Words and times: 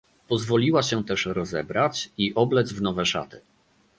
"Pozwoliła 0.27 0.83
się 0.83 1.03
też 1.03 1.25
rozebrać 1.25 2.11
i 2.17 2.35
oblec 2.35 2.73
w 2.73 2.81
nowe 2.81 3.05
szaty." 3.05 3.41